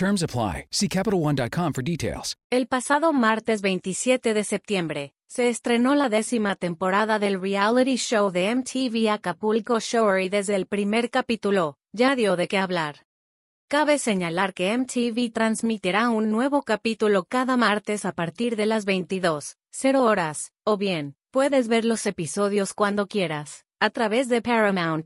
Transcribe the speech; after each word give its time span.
Terms 0.00 0.22
apply. 0.22 0.64
See 0.70 0.88
CapitalOne.com 0.88 1.74
for 1.74 1.84
details. 1.84 2.34
El 2.50 2.68
pasado 2.68 3.12
martes 3.12 3.60
27 3.60 4.32
de 4.32 4.44
septiembre, 4.44 5.12
se 5.28 5.50
estrenó 5.50 5.94
la 5.94 6.08
décima 6.08 6.56
temporada 6.56 7.18
del 7.18 7.38
reality 7.38 7.96
show 7.96 8.30
de 8.30 8.54
MTV 8.54 9.10
Acapulco 9.10 9.78
Shore 9.78 10.24
y 10.24 10.30
desde 10.30 10.56
el 10.56 10.64
primer 10.64 11.10
capítulo, 11.10 11.76
ya 11.92 12.16
dio 12.16 12.36
de 12.36 12.48
qué 12.48 12.56
hablar. 12.56 13.04
Cabe 13.68 13.98
señalar 13.98 14.54
que 14.54 14.74
MTV 14.74 15.34
transmitirá 15.34 16.08
un 16.08 16.30
nuevo 16.30 16.62
capítulo 16.62 17.24
cada 17.24 17.58
martes 17.58 18.06
a 18.06 18.12
partir 18.12 18.56
de 18.56 18.64
las 18.64 18.86
22.00 18.86 19.98
horas, 19.98 20.54
o 20.64 20.78
bien, 20.78 21.14
puedes 21.30 21.68
ver 21.68 21.84
los 21.84 22.06
episodios 22.06 22.72
cuando 22.72 23.06
quieras, 23.06 23.66
a 23.80 23.90
través 23.90 24.30
de 24.30 24.40
Paramount+. 24.40 25.04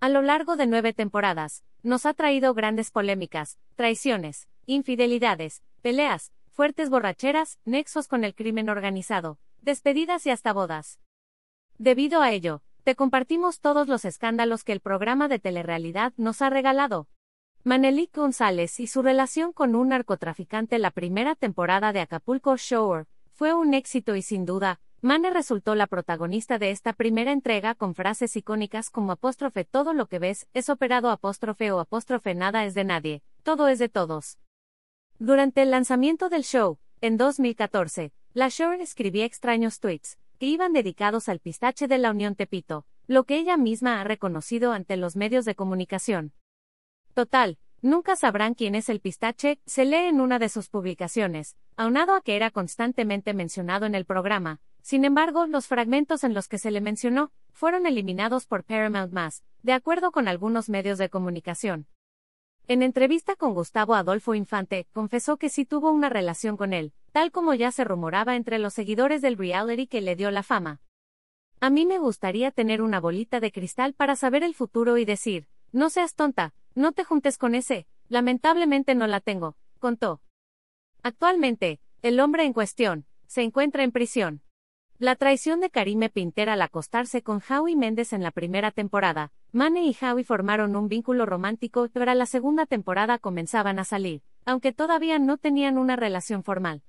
A 0.00 0.08
lo 0.08 0.22
largo 0.22 0.56
de 0.56 0.66
nueve 0.66 0.94
temporadas, 0.94 1.65
nos 1.82 2.06
ha 2.06 2.14
traído 2.14 2.54
grandes 2.54 2.90
polémicas, 2.90 3.58
traiciones, 3.74 4.48
infidelidades, 4.66 5.62
peleas, 5.82 6.32
fuertes 6.50 6.90
borracheras, 6.90 7.58
nexos 7.64 8.08
con 8.08 8.24
el 8.24 8.34
crimen 8.34 8.68
organizado, 8.68 9.38
despedidas 9.62 10.26
y 10.26 10.30
hasta 10.30 10.52
bodas. 10.52 11.00
Debido 11.78 12.22
a 12.22 12.32
ello, 12.32 12.62
te 12.84 12.94
compartimos 12.94 13.60
todos 13.60 13.88
los 13.88 14.04
escándalos 14.04 14.64
que 14.64 14.72
el 14.72 14.80
programa 14.80 15.28
de 15.28 15.38
telerrealidad 15.38 16.12
nos 16.16 16.40
ha 16.40 16.50
regalado. 16.50 17.08
Manelik 17.64 18.16
González 18.16 18.78
y 18.78 18.86
su 18.86 19.02
relación 19.02 19.52
con 19.52 19.74
un 19.74 19.88
narcotraficante 19.88 20.78
la 20.78 20.92
primera 20.92 21.34
temporada 21.34 21.92
de 21.92 22.00
Acapulco 22.00 22.56
Shore 22.56 23.06
fue 23.32 23.52
un 23.54 23.74
éxito 23.74 24.14
y 24.14 24.22
sin 24.22 24.46
duda, 24.46 24.80
Mane 25.02 25.28
resultó 25.30 25.74
la 25.74 25.86
protagonista 25.86 26.58
de 26.58 26.70
esta 26.70 26.94
primera 26.94 27.30
entrega 27.30 27.74
con 27.74 27.94
frases 27.94 28.34
icónicas 28.34 28.88
como 28.88 29.12
apóstrofe 29.12 29.64
todo 29.64 29.92
lo 29.92 30.06
que 30.06 30.18
ves 30.18 30.48
es 30.54 30.70
operado 30.70 31.10
apóstrofe 31.10 31.70
o 31.70 31.80
apóstrofe 31.80 32.34
nada 32.34 32.64
es 32.64 32.72
de 32.74 32.84
nadie, 32.84 33.22
todo 33.42 33.68
es 33.68 33.78
de 33.78 33.90
todos. 33.90 34.38
Durante 35.18 35.62
el 35.62 35.70
lanzamiento 35.70 36.30
del 36.30 36.44
show, 36.44 36.78
en 37.02 37.18
2014, 37.18 38.12
la 38.32 38.48
Shore 38.48 38.82
escribía 38.82 39.26
extraños 39.26 39.80
tweets, 39.80 40.18
que 40.38 40.46
iban 40.46 40.72
dedicados 40.72 41.28
al 41.28 41.40
pistache 41.40 41.88
de 41.88 41.98
la 41.98 42.10
Unión 42.10 42.34
Tepito, 42.34 42.86
lo 43.06 43.24
que 43.24 43.36
ella 43.36 43.58
misma 43.58 44.00
ha 44.00 44.04
reconocido 44.04 44.72
ante 44.72 44.96
los 44.96 45.14
medios 45.14 45.44
de 45.44 45.54
comunicación. 45.54 46.32
Total, 47.12 47.58
nunca 47.82 48.16
sabrán 48.16 48.54
quién 48.54 48.74
es 48.74 48.88
el 48.88 49.00
pistache, 49.00 49.60
se 49.66 49.84
lee 49.84 50.06
en 50.08 50.20
una 50.20 50.38
de 50.38 50.48
sus 50.48 50.68
publicaciones, 50.68 51.56
aunado 51.76 52.14
a 52.14 52.22
que 52.22 52.34
era 52.34 52.50
constantemente 52.50 53.34
mencionado 53.34 53.86
en 53.86 53.94
el 53.94 54.06
programa, 54.06 54.60
sin 54.86 55.04
embargo, 55.04 55.48
los 55.48 55.66
fragmentos 55.66 56.22
en 56.22 56.32
los 56.32 56.46
que 56.46 56.58
se 56.58 56.70
le 56.70 56.80
mencionó 56.80 57.32
fueron 57.50 57.86
eliminados 57.86 58.46
por 58.46 58.62
Paramount 58.62 59.12
Más, 59.12 59.42
de 59.64 59.72
acuerdo 59.72 60.12
con 60.12 60.28
algunos 60.28 60.68
medios 60.68 60.96
de 60.96 61.10
comunicación. 61.10 61.88
En 62.68 62.84
entrevista 62.84 63.34
con 63.34 63.52
Gustavo 63.52 63.96
Adolfo 63.96 64.36
Infante, 64.36 64.86
confesó 64.92 65.38
que 65.38 65.48
sí 65.48 65.64
tuvo 65.64 65.90
una 65.90 66.08
relación 66.08 66.56
con 66.56 66.72
él, 66.72 66.92
tal 67.10 67.32
como 67.32 67.52
ya 67.52 67.72
se 67.72 67.82
rumoraba 67.82 68.36
entre 68.36 68.60
los 68.60 68.74
seguidores 68.74 69.22
del 69.22 69.36
reality 69.36 69.88
que 69.88 70.00
le 70.02 70.14
dio 70.14 70.30
la 70.30 70.44
fama. 70.44 70.80
A 71.58 71.68
mí 71.68 71.84
me 71.84 71.98
gustaría 71.98 72.52
tener 72.52 72.80
una 72.80 73.00
bolita 73.00 73.40
de 73.40 73.50
cristal 73.50 73.92
para 73.92 74.14
saber 74.14 74.44
el 74.44 74.54
futuro 74.54 74.98
y 74.98 75.04
decir, 75.04 75.48
no 75.72 75.90
seas 75.90 76.14
tonta, 76.14 76.54
no 76.76 76.92
te 76.92 77.02
juntes 77.02 77.38
con 77.38 77.56
ese, 77.56 77.88
lamentablemente 78.08 78.94
no 78.94 79.08
la 79.08 79.18
tengo, 79.18 79.56
contó. 79.80 80.20
Actualmente, 81.02 81.80
el 82.02 82.20
hombre 82.20 82.44
en 82.44 82.52
cuestión, 82.52 83.04
se 83.26 83.42
encuentra 83.42 83.82
en 83.82 83.90
prisión. 83.90 84.42
La 84.98 85.14
traición 85.14 85.60
de 85.60 85.68
Karime 85.68 86.08
Pinter 86.08 86.48
al 86.48 86.62
acostarse 86.62 87.22
con 87.22 87.42
Howie 87.46 87.76
Méndez 87.76 88.14
en 88.14 88.22
la 88.22 88.30
primera 88.30 88.70
temporada, 88.70 89.30
Mane 89.52 89.84
y 89.84 89.94
Howie 90.00 90.24
formaron 90.24 90.74
un 90.74 90.88
vínculo 90.88 91.26
romántico, 91.26 91.90
pero 91.92 92.14
la 92.14 92.24
segunda 92.24 92.64
temporada 92.64 93.18
comenzaban 93.18 93.78
a 93.78 93.84
salir, 93.84 94.22
aunque 94.46 94.72
todavía 94.72 95.18
no 95.18 95.36
tenían 95.36 95.76
una 95.76 95.96
relación 95.96 96.42
formal. 96.42 96.82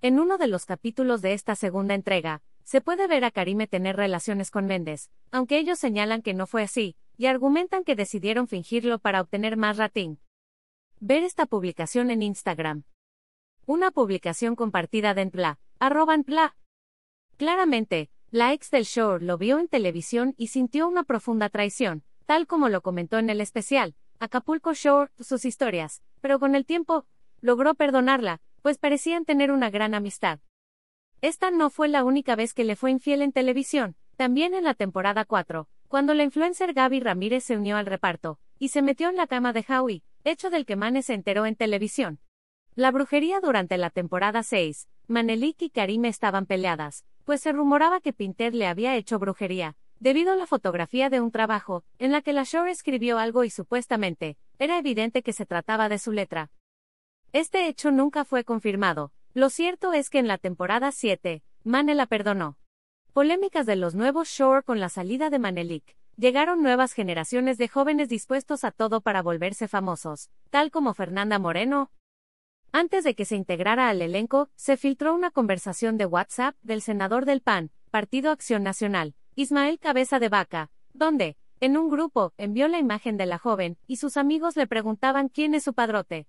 En 0.00 0.20
uno 0.20 0.38
de 0.38 0.46
los 0.46 0.64
capítulos 0.64 1.20
de 1.20 1.32
esta 1.32 1.56
segunda 1.56 1.94
entrega, 1.94 2.40
se 2.62 2.80
puede 2.80 3.08
ver 3.08 3.24
a 3.24 3.32
Karime 3.32 3.66
tener 3.66 3.96
relaciones 3.96 4.52
con 4.52 4.66
Méndez, 4.66 5.10
aunque 5.32 5.58
ellos 5.58 5.80
señalan 5.80 6.22
que 6.22 6.34
no 6.34 6.46
fue 6.46 6.62
así, 6.62 6.94
y 7.16 7.26
argumentan 7.26 7.82
que 7.82 7.96
decidieron 7.96 8.46
fingirlo 8.46 9.00
para 9.00 9.20
obtener 9.20 9.56
más 9.56 9.76
rating. 9.76 10.18
Ver 11.00 11.24
esta 11.24 11.46
publicación 11.46 12.12
en 12.12 12.22
Instagram. 12.22 12.84
Una 13.66 13.90
publicación 13.90 14.54
compartida 14.54 15.14
de 15.14 15.22
Enpla, 15.22 15.58
arroba 15.80 16.14
Enpla, 16.14 16.54
Claramente, 17.38 18.10
la 18.32 18.52
ex 18.52 18.68
del 18.72 18.84
show 18.84 19.16
lo 19.20 19.38
vio 19.38 19.60
en 19.60 19.68
televisión 19.68 20.34
y 20.36 20.48
sintió 20.48 20.88
una 20.88 21.04
profunda 21.04 21.48
traición, 21.48 22.02
tal 22.26 22.48
como 22.48 22.68
lo 22.68 22.80
comentó 22.82 23.16
en 23.18 23.30
el 23.30 23.40
especial, 23.40 23.94
Acapulco 24.18 24.74
Shore, 24.74 25.12
sus 25.20 25.44
historias, 25.44 26.02
pero 26.20 26.40
con 26.40 26.56
el 26.56 26.66
tiempo, 26.66 27.06
logró 27.40 27.76
perdonarla, 27.76 28.40
pues 28.60 28.76
parecían 28.76 29.24
tener 29.24 29.52
una 29.52 29.70
gran 29.70 29.94
amistad. 29.94 30.40
Esta 31.20 31.52
no 31.52 31.70
fue 31.70 31.86
la 31.86 32.02
única 32.02 32.34
vez 32.34 32.54
que 32.54 32.64
le 32.64 32.74
fue 32.74 32.90
infiel 32.90 33.22
en 33.22 33.30
televisión, 33.30 33.94
también 34.16 34.52
en 34.52 34.64
la 34.64 34.74
temporada 34.74 35.24
4, 35.24 35.68
cuando 35.86 36.14
la 36.14 36.24
influencer 36.24 36.72
Gaby 36.74 36.98
Ramírez 36.98 37.44
se 37.44 37.56
unió 37.56 37.76
al 37.76 37.86
reparto, 37.86 38.40
y 38.58 38.70
se 38.70 38.82
metió 38.82 39.10
en 39.10 39.16
la 39.16 39.28
cama 39.28 39.52
de 39.52 39.64
Howie, 39.68 40.02
hecho 40.24 40.50
del 40.50 40.66
que 40.66 40.74
Mane 40.74 41.04
se 41.04 41.14
enteró 41.14 41.46
en 41.46 41.54
televisión. 41.54 42.18
La 42.74 42.90
brujería 42.90 43.38
durante 43.38 43.78
la 43.78 43.90
temporada 43.90 44.42
6, 44.42 44.88
Manelik 45.06 45.62
y 45.62 45.70
Karime 45.70 46.08
estaban 46.08 46.44
peleadas, 46.44 47.04
pues 47.28 47.42
se 47.42 47.52
rumoraba 47.52 48.00
que 48.00 48.14
Pinter 48.14 48.54
le 48.54 48.66
había 48.66 48.96
hecho 48.96 49.18
brujería, 49.18 49.76
debido 50.00 50.32
a 50.32 50.36
la 50.36 50.46
fotografía 50.46 51.10
de 51.10 51.20
un 51.20 51.30
trabajo, 51.30 51.84
en 51.98 52.10
la 52.10 52.22
que 52.22 52.32
la 52.32 52.44
Shore 52.44 52.70
escribió 52.70 53.18
algo 53.18 53.44
y 53.44 53.50
supuestamente, 53.50 54.38
era 54.58 54.78
evidente 54.78 55.22
que 55.22 55.34
se 55.34 55.44
trataba 55.44 55.90
de 55.90 55.98
su 55.98 56.10
letra. 56.10 56.50
Este 57.34 57.68
hecho 57.68 57.90
nunca 57.90 58.24
fue 58.24 58.44
confirmado, 58.44 59.12
lo 59.34 59.50
cierto 59.50 59.92
es 59.92 60.08
que 60.08 60.20
en 60.20 60.26
la 60.26 60.38
temporada 60.38 60.90
7, 60.90 61.42
Mane 61.64 61.94
la 61.94 62.06
perdonó. 62.06 62.56
Polémicas 63.12 63.66
de 63.66 63.76
los 63.76 63.94
nuevos 63.94 64.28
Shore 64.30 64.62
con 64.62 64.80
la 64.80 64.88
salida 64.88 65.28
de 65.28 65.38
Manelik. 65.38 65.98
Llegaron 66.16 66.62
nuevas 66.62 66.94
generaciones 66.94 67.58
de 67.58 67.68
jóvenes 67.68 68.08
dispuestos 68.08 68.64
a 68.64 68.70
todo 68.70 69.02
para 69.02 69.20
volverse 69.20 69.68
famosos, 69.68 70.30
tal 70.48 70.70
como 70.70 70.94
Fernanda 70.94 71.38
Moreno, 71.38 71.90
antes 72.72 73.04
de 73.04 73.14
que 73.14 73.24
se 73.24 73.36
integrara 73.36 73.88
al 73.88 74.02
elenco, 74.02 74.50
se 74.56 74.76
filtró 74.76 75.14
una 75.14 75.30
conversación 75.30 75.96
de 75.96 76.06
WhatsApp 76.06 76.56
del 76.62 76.82
senador 76.82 77.24
del 77.24 77.40
PAN, 77.40 77.70
Partido 77.90 78.30
Acción 78.30 78.62
Nacional, 78.62 79.14
Ismael 79.34 79.78
Cabeza 79.78 80.18
de 80.18 80.28
Vaca, 80.28 80.70
donde, 80.92 81.36
en 81.60 81.76
un 81.76 81.88
grupo, 81.88 82.34
envió 82.36 82.68
la 82.68 82.78
imagen 82.78 83.16
de 83.16 83.26
la 83.26 83.38
joven, 83.38 83.78
y 83.86 83.96
sus 83.96 84.16
amigos 84.16 84.56
le 84.56 84.66
preguntaban 84.66 85.28
quién 85.28 85.54
es 85.54 85.64
su 85.64 85.74
padrote. 85.74 86.26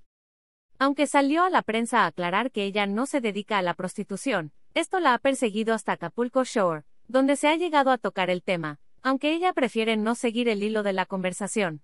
Aunque 0.77 1.07
salió 1.07 1.43
a 1.43 1.49
la 1.49 1.61
prensa 1.61 2.03
a 2.03 2.05
aclarar 2.05 2.51
que 2.51 2.63
ella 2.63 2.85
no 2.85 3.05
se 3.05 3.19
dedica 3.19 3.57
a 3.57 3.61
la 3.61 3.73
prostitución, 3.73 4.53
esto 4.73 4.99
la 4.99 5.13
ha 5.13 5.19
perseguido 5.19 5.73
hasta 5.73 5.93
Acapulco 5.93 6.43
Shore, 6.45 6.83
donde 7.07 7.35
se 7.35 7.47
ha 7.47 7.55
llegado 7.55 7.91
a 7.91 7.97
tocar 7.97 8.29
el 8.29 8.43
tema, 8.43 8.79
aunque 9.01 9.33
ella 9.33 9.51
prefiere 9.53 9.97
no 9.97 10.15
seguir 10.15 10.47
el 10.47 10.63
hilo 10.63 10.83
de 10.83 10.93
la 10.93 11.05
conversación. 11.05 11.81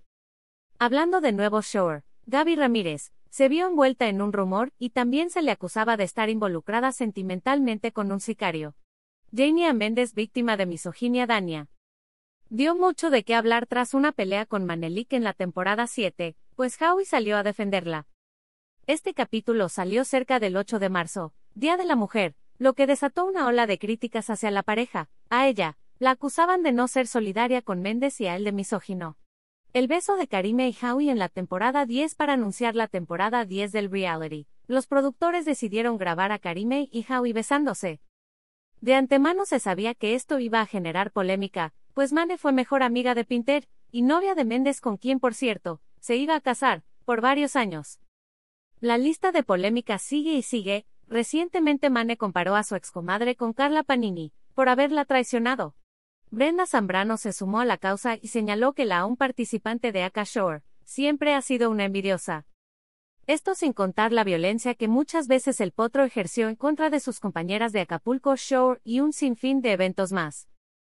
Hablando 0.80 1.20
de 1.20 1.32
nuevo 1.34 1.62
Shore, 1.62 2.04
Gaby 2.26 2.56
Ramírez, 2.56 3.12
se 3.36 3.50
vio 3.50 3.68
envuelta 3.68 4.08
en 4.08 4.22
un 4.22 4.32
rumor 4.32 4.72
y 4.80 4.92
también 4.92 5.30
se 5.30 5.42
le 5.42 5.52
acusaba 5.52 5.98
de 5.98 6.06
estar 6.06 6.30
involucrada 6.30 6.94
sentimentalmente 6.94 7.92
con 7.92 8.14
un 8.14 8.22
sicario. 8.22 8.76
Jania 9.36 9.74
Méndez, 9.74 10.14
víctima 10.14 10.56
de 10.56 10.66
misoginia 10.66 11.28
Dania. 11.28 11.68
Dio 12.50 12.78
mucho 12.78 13.10
de 13.10 13.26
qué 13.26 13.36
hablar 13.36 13.66
tras 13.66 13.94
una 13.94 14.14
pelea 14.14 14.46
con 14.46 14.64
Manelik 14.64 15.12
en 15.12 15.26
la 15.26 15.34
temporada 15.34 15.86
7, 15.86 16.38
pues 16.56 16.82
Howie 16.82 17.04
salió 17.04 17.36
a 17.36 17.44
defenderla. 17.44 18.08
Este 18.88 19.14
capítulo 19.14 19.68
salió 19.68 20.06
cerca 20.06 20.40
del 20.40 20.56
8 20.56 20.80
de 20.80 20.88
marzo, 20.88 21.34
Día 21.56 21.76
de 21.76 21.84
la 21.84 21.98
Mujer, 21.98 22.38
lo 22.58 22.74
que 22.74 22.88
desató 22.88 23.26
una 23.26 23.48
ola 23.48 23.68
de 23.68 23.78
críticas 23.80 24.30
hacia 24.30 24.50
la 24.50 24.64
pareja. 24.64 25.10
A 25.30 25.46
ella, 25.50 25.78
la 26.00 26.12
acusaban 26.12 26.64
de 26.64 26.72
no 26.72 26.88
ser 26.88 27.06
solidaria 27.06 27.62
con 27.62 27.82
Méndez 27.82 28.22
y 28.22 28.28
a 28.28 28.38
él 28.38 28.46
de 28.46 28.54
misógino. 28.54 29.18
El 29.76 29.90
beso 29.90 30.16
de 30.16 30.30
Karime 30.30 30.70
y 30.70 30.86
Howie 30.86 31.12
en 31.12 31.20
la 31.20 31.28
temporada 31.28 31.86
10 31.86 32.16
para 32.16 32.32
anunciar 32.32 32.76
la 32.76 32.88
temporada 32.88 33.44
10 33.44 33.74
del 33.74 33.92
reality. 33.92 34.48
Los 34.68 34.88
productores 34.88 35.44
decidieron 35.44 35.98
grabar 35.98 36.32
a 36.32 36.40
Karime 36.40 36.88
y 36.94 37.06
Howie 37.12 37.34
besándose. 37.34 38.00
De 38.80 38.96
antemano 38.96 39.46
se 39.46 39.60
sabía 39.60 39.94
que 39.94 40.16
esto 40.16 40.40
iba 40.40 40.62
a 40.62 40.66
generar 40.66 41.12
polémica, 41.12 41.74
pues 41.94 42.14
Mane 42.14 42.38
fue 42.38 42.54
mejor 42.54 42.84
amiga 42.84 43.16
de 43.16 43.26
Pinter, 43.26 43.68
y 43.92 44.04
novia 44.04 44.34
de 44.34 44.46
Méndez 44.46 44.80
con 44.80 44.96
quien 44.96 45.20
por 45.20 45.34
cierto, 45.34 45.82
se 46.00 46.16
iba 46.16 46.36
a 46.36 46.40
casar, 46.40 46.86
por 47.04 47.20
varios 47.20 47.58
años. 47.58 48.00
La 48.80 48.98
lista 48.98 49.34
de 49.34 49.44
polémicas 49.44 50.02
sigue 50.02 50.36
y 50.36 50.42
sigue, 50.42 50.86
Recientemente 51.10 51.90
Mane 51.90 52.16
comparó 52.16 52.56
a 52.56 52.64
su 52.64 52.76
excomadre 52.76 53.36
con 53.36 53.52
Carla 53.52 53.84
Panini, 53.84 54.32
por 54.54 54.70
haberla 54.70 55.04
traicionado. 55.04 55.76
Brenda 56.36 56.66
Zambrano 56.66 57.16
se 57.16 57.32
sumó 57.32 57.62
a 57.62 57.66
la 57.66 57.78
causa 57.78 58.18
y 58.22 58.28
señaló 58.28 58.74
que 58.74 58.84
la 58.84 59.00
aún 59.00 59.16
participante 59.16 59.94
de 59.94 60.04
Aka 60.04 60.26
Shore 60.26 60.64
siempre 60.84 61.34
ha 61.34 61.42
sido 61.42 61.70
una 61.70 61.86
envidiosa. 61.86 62.46
Esto 63.26 63.56
sin 63.56 63.72
contar 63.72 64.12
la 64.12 64.26
violencia 64.26 64.76
que 64.76 64.90
muchas 64.90 65.30
veces 65.30 65.62
el 65.62 65.72
potro 65.72 66.04
ejerció 66.04 66.50
en 66.50 66.58
contra 66.58 66.90
de 66.90 67.00
sus 67.00 67.22
compañeras 67.22 67.72
de 67.72 67.80
Acapulco 67.80 68.36
Shore 68.36 68.82
y 68.84 69.00
un 69.00 69.14
sinfín 69.14 69.62
de 69.62 69.72
eventos 69.72 70.12
más. 70.12 70.50